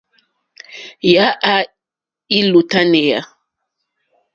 [1.13, 1.55] Yà á
[2.51, 3.19] !lútánéá.